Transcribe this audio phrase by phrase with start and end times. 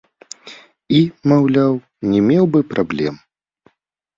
[0.99, 1.01] І,
[1.31, 1.73] маўляў,
[2.15, 3.15] не меў бы праблем.